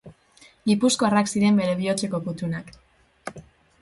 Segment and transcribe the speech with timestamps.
[0.69, 2.73] Gipuzkoarrak ziren bere bihotzeko kutunak.